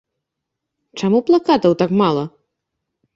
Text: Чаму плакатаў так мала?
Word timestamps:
Чаму 1.01 1.19
плакатаў 1.27 1.71
так 1.83 1.91
мала? 2.01 2.23